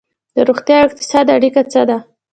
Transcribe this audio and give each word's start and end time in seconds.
د 0.35 0.37
روغتیا 0.49 0.77
او 0.81 0.87
اقتصاد 0.89 1.25
اړیکه 1.35 1.61
څه 1.71 1.81
ده؟ 1.89 1.97